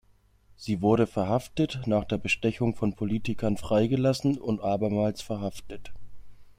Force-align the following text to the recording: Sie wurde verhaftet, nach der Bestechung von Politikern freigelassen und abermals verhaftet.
Sie 0.55 0.81
wurde 0.81 1.05
verhaftet, 1.05 1.81
nach 1.85 2.05
der 2.05 2.17
Bestechung 2.17 2.73
von 2.75 2.95
Politikern 2.95 3.57
freigelassen 3.57 4.39
und 4.39 4.59
abermals 4.59 5.21
verhaftet. 5.21 5.91